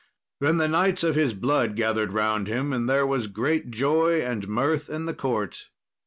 [0.39, 4.47] Then the knights of his blood gathered round him, and there was great joy and
[4.47, 5.69] mirth in the court.